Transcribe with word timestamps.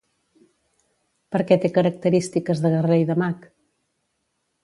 Per 1.35 1.41
què 1.51 1.57
té 1.65 1.71
característiques 1.75 2.63
de 2.65 2.73
guerrer 2.77 2.99
i 3.05 3.07
de 3.13 3.19
mag? 3.25 3.47